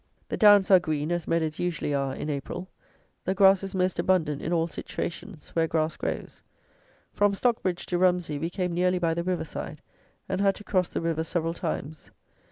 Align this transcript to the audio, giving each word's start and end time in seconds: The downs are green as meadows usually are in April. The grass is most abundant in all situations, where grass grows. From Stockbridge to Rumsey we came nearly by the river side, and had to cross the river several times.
The 0.29 0.35
downs 0.35 0.71
are 0.71 0.79
green 0.79 1.11
as 1.11 1.27
meadows 1.27 1.59
usually 1.59 1.93
are 1.93 2.15
in 2.15 2.27
April. 2.27 2.67
The 3.23 3.35
grass 3.35 3.61
is 3.61 3.75
most 3.75 3.99
abundant 3.99 4.41
in 4.41 4.51
all 4.51 4.65
situations, 4.65 5.49
where 5.49 5.67
grass 5.67 5.95
grows. 5.95 6.41
From 7.13 7.35
Stockbridge 7.35 7.85
to 7.85 7.99
Rumsey 7.99 8.39
we 8.39 8.49
came 8.49 8.73
nearly 8.73 8.97
by 8.97 9.13
the 9.13 9.23
river 9.23 9.45
side, 9.45 9.83
and 10.27 10.41
had 10.41 10.55
to 10.55 10.63
cross 10.63 10.89
the 10.89 11.01
river 11.01 11.23
several 11.23 11.53
times. 11.53 12.09